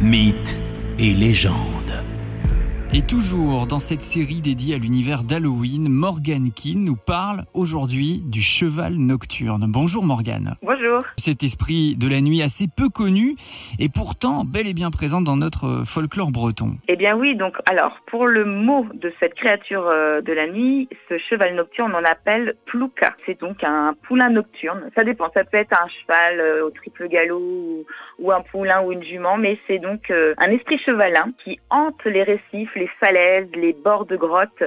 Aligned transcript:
mythes 0.00 0.58
et 0.98 1.14
légendes. 1.14 1.75
Et 2.94 3.02
toujours 3.02 3.66
dans 3.66 3.80
cette 3.80 4.00
série 4.00 4.40
dédiée 4.40 4.76
à 4.76 4.78
l'univers 4.78 5.24
d'Halloween, 5.24 5.88
Morgane 5.88 6.50
Keane 6.52 6.84
nous 6.84 6.96
parle 6.96 7.42
aujourd'hui 7.52 8.22
du 8.24 8.40
cheval 8.40 8.94
nocturne. 8.94 9.66
Bonjour 9.68 10.04
Morgane. 10.04 10.54
Bonjour. 10.62 11.02
Cet 11.18 11.42
esprit 11.42 11.96
de 11.96 12.08
la 12.08 12.20
nuit 12.20 12.42
assez 12.42 12.66
peu 12.74 12.88
connu 12.88 13.34
et 13.80 13.88
pourtant 13.88 14.44
bel 14.44 14.68
et 14.68 14.72
bien 14.72 14.90
présent 14.90 15.20
dans 15.20 15.36
notre 15.36 15.82
folklore 15.84 16.30
breton. 16.30 16.76
Eh 16.88 16.96
bien 16.96 17.16
oui, 17.16 17.34
donc 17.34 17.56
alors 17.68 17.98
pour 18.06 18.26
le 18.26 18.44
mot 18.44 18.86
de 18.94 19.12
cette 19.18 19.34
créature 19.34 19.86
euh, 19.88 20.20
de 20.20 20.32
la 20.32 20.46
nuit, 20.46 20.88
ce 21.08 21.18
cheval 21.18 21.56
nocturne 21.56 21.92
on 21.94 22.04
appelle 22.04 22.54
plouka. 22.66 23.14
C'est 23.26 23.40
donc 23.40 23.64
un 23.64 23.94
poulain 24.06 24.30
nocturne. 24.30 24.90
Ça 24.94 25.02
dépend, 25.02 25.28
ça 25.34 25.44
peut 25.44 25.58
être 25.58 25.78
un 25.78 25.88
cheval 25.88 26.40
euh, 26.40 26.66
au 26.66 26.70
triple 26.70 27.08
galop 27.08 27.40
ou, 27.40 27.84
ou 28.20 28.30
un 28.30 28.42
poulain 28.42 28.82
ou 28.82 28.92
une 28.92 29.02
jument, 29.02 29.36
mais 29.36 29.58
c'est 29.66 29.80
donc 29.80 30.10
euh, 30.10 30.34
un 30.38 30.50
esprit 30.50 30.78
chevalin 30.78 31.32
qui 31.42 31.58
hante 31.68 32.02
les 32.04 32.22
récifs, 32.22 32.70
les 32.76 32.90
falaises, 33.00 33.48
les 33.54 33.72
bords 33.72 34.06
de 34.06 34.16
grottes, 34.16 34.64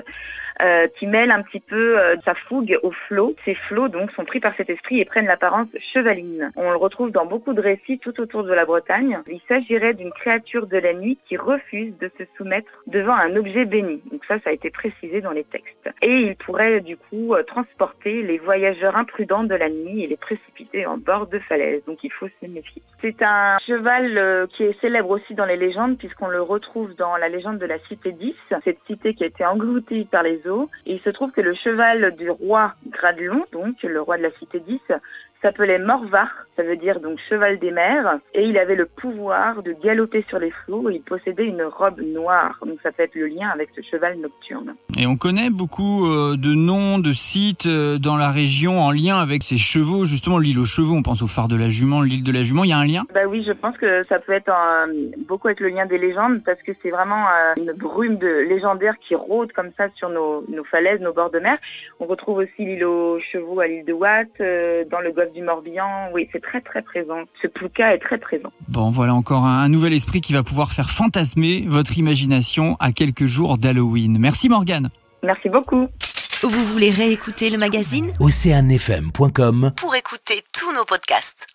euh, 0.62 0.88
qui 0.99 1.08
mêle 1.08 1.31
un 1.31 1.41
petit 1.41 1.62
peu 1.62 1.98
euh, 1.98 2.18
sa 2.26 2.36
fougue 2.36 2.77
aux 2.84 2.91
flots. 3.08 3.34
Ces 3.45 3.55
flots 3.55 3.88
donc 3.88 4.12
sont 4.12 4.26
pris 4.26 4.41
par 4.41 4.54
cet 4.58 4.70
esprit 4.70 5.00
et 5.00 5.05
prennent 5.05 5.26
l'apparence 5.27 5.70
chevaline. 5.94 6.52
On 6.58 6.72
le 6.72 6.76
retrouve 6.76 7.12
dans 7.12 7.26
beaucoup 7.26 7.54
de 7.54 7.62
récits 7.62 7.98
tout 8.00 8.20
autour 8.20 8.44
de 8.44 8.52
la 8.52 8.66
Bretagne. 8.66 9.20
Il 9.27 9.40
s'agirait 9.48 9.94
d'une 9.94 10.12
créature 10.12 10.67
de 10.67 10.77
la 10.77 10.94
nuit 10.94 11.17
qui 11.30 11.38
refuse 11.38 11.98
de 12.00 12.12
se 12.17 12.23
soumettre 12.36 12.70
devant 12.88 13.14
un 13.14 13.38
objet 13.38 13.64
béni. 13.64 14.02
Donc 14.12 14.26
ça, 14.26 14.38
ça 14.40 14.50
a 14.50 14.53
été 14.53 14.70
précisé 14.70 15.22
dans 15.22 15.31
les 15.31 15.45
textes. 15.45 15.90
Et 16.02 16.14
il 16.14 16.36
pourrait 16.36 16.81
du 16.81 16.98
coup 16.98 17.36
euh, 17.36 17.44
transporter 17.44 18.22
les 18.22 18.38
voyageurs 18.38 18.98
imprudents 18.98 19.45
de 19.45 19.55
la 19.55 19.70
nuit 19.70 20.03
et 20.03 20.08
les 20.08 20.17
précipiter 20.17 20.86
en 20.86 20.98
bord 20.98 21.28
de 21.28 21.39
falaise. 21.39 21.81
Donc 21.88 22.03
il 22.03 22.12
faut 22.12 22.28
se 22.28 22.48
méfier. 22.48 22.81
C'est 23.00 23.22
un 23.22 23.58
cheval 23.66 24.48
qui 24.50 24.64
est 24.64 24.81
célèbre 24.81 25.12
aussi 25.12 25.36
dans 25.36 25.45
les 25.45 25.55
légendes 25.55 25.98
puisqu'on 25.98 26.28
le 26.28 26.41
retrouve 26.41 26.94
dans 26.95 27.16
la 27.16 27.30
légende 27.30 27.59
de 27.59 27.66
la 27.66 27.80
cité 27.88 28.12
10, 28.12 28.36
cette 28.66 28.80
cité 28.88 29.14
qui 29.14 29.23
a 29.23 29.28
été 29.28 29.45
engloutie 29.45 30.03
par 30.03 30.23
les 30.23 30.41
et 30.86 30.95
il 30.95 31.00
se 31.02 31.09
trouve 31.09 31.31
que 31.31 31.42
le 31.42 31.53
cheval 31.53 32.16
du 32.16 32.30
roi 32.30 32.73
Gradelon, 32.88 33.45
donc 33.52 33.81
le 33.83 34.02
roi 34.02 34.17
de 34.17 34.23
la 34.23 34.31
cité 34.31 34.59
10, 34.59 34.80
s'appelait 35.42 35.80
Morvar, 35.80 36.28
ça 36.56 36.64
veut 36.64 36.76
dire 36.76 37.00
donc 37.00 37.20
cheval 37.30 37.59
des 37.59 37.72
mers, 37.72 38.20
et 38.34 38.44
il 38.44 38.58
avait 38.58 38.76
le 38.76 38.86
pouvoir 38.86 39.64
de 39.64 39.73
galoper 39.84 40.26
sur 40.28 40.40
les 40.40 40.52
flots, 40.52 40.90
il 40.90 41.02
possédait 41.02 41.46
une 41.46 41.64
robe 41.64 42.02
noire, 42.02 42.59
donc 42.66 42.78
ça 42.84 42.92
peut 42.92 43.04
être 43.04 43.16
le 43.16 43.28
lien 43.28 43.50
avec 43.50 43.70
ce 43.76 43.81
cheval 43.81 44.18
nocturne. 44.20 44.76
Et 44.98 45.08
on 45.08 45.16
connaît 45.16 45.50
beaucoup 45.50 46.06
euh, 46.08 46.36
de 46.36 46.54
noms, 46.54 47.00
de 47.00 47.14
sites 47.14 47.66
euh, 47.66 47.98
dans 47.98 48.18
la 48.18 48.31
région 48.31 48.80
en 48.80 48.92
lien 48.92 49.18
avec 49.18 49.44
ces 49.44 49.58
chevaux, 49.58 50.06
justement 50.06 50.38
l'île 50.38 50.59
aux 50.59 50.66
chevaux, 50.66 50.96
on 50.96 51.04
pense 51.04 51.22
au 51.22 51.28
phare 51.28 51.48
de 51.48 51.56
la 51.56 51.70
Jument, 51.70 52.02
l'île 52.02 52.24
de 52.24 52.31
la 52.31 52.42
Jument, 52.42 52.64
il 52.66 52.72
y 52.72 52.74
a 52.74 52.78
un 52.78 52.86
lien? 52.86 53.06
Bah 53.14 53.26
oui, 53.28 53.44
je 53.48 53.53
pense 53.53 53.78
que 53.78 54.03
ça 54.03 54.20
peut 54.20 54.34
être 54.34 54.52
beaucoup 55.28 55.48
avec 55.48 55.62
le 55.62 55.70
lien 55.70 55.86
des 55.86 55.98
légendes, 55.98 56.42
parce 56.44 56.62
que 56.64 56.74
c'est 56.81 56.90
vraiment 56.90 57.26
euh, 57.28 57.53
une 57.58 57.72
brume 57.72 58.18
de 58.18 58.46
légendaire 58.50 58.96
qui 59.00 59.16
rôde 59.16 59.53
comme 59.53 59.72
ça 59.78 59.88
sur 59.96 60.09
nos, 60.09 60.44
nos 60.50 60.66
falaises, 60.66 61.00
nos 61.00 61.14
bords 61.14 61.31
de 61.31 61.40
mer. 61.40 61.58
On 62.00 62.06
retrouve 62.06 62.40
aussi 62.40 62.66
l'île 62.66 62.84
aux 62.84 63.20
chevaux 63.20 63.59
à 63.62 63.68
l'île 63.68 63.86
de 63.86 63.94
Watt, 63.94 64.28
dans 64.38 65.00
le 65.00 65.12
golfe 65.12 65.28
du 65.33 65.41
Morbihan. 65.41 66.09
Oui, 66.13 66.27
c'est 66.31 66.41
très 66.41 66.61
très 66.61 66.81
présent. 66.81 67.23
Ce 67.41 67.47
plouka 67.47 67.94
est 67.94 67.99
très 67.99 68.17
présent. 68.17 68.52
Bon, 68.67 68.89
voilà 68.89 69.13
encore 69.13 69.45
un, 69.45 69.69
nouvel 69.69 69.94
esprit 69.94 70.22
qui 70.22 70.33
va 70.33 70.44
pouvoir 70.44 70.72
faire 70.72 70.89
fantasmer 70.89 71.66
votre 71.67 71.97
imagination 71.97 72.75
à 72.80 72.91
quelques 72.91 73.25
jours 73.25 73.57
d'Halloween. 73.57 74.17
Merci 74.19 74.50
Morgane. 74.50 74.89
Merci 75.23 75.50
beaucoup. 75.50 75.88
Vous 76.41 76.66
voulez 76.66 76.89
réécouter 76.89 77.50
le 77.50 77.57
magazine? 77.57 78.13
Oceanfm.com 78.19 79.72
pour 79.75 79.95
écouter 79.95 80.44
tous 80.53 80.73
nos 80.73 80.85
podcasts. 80.85 81.47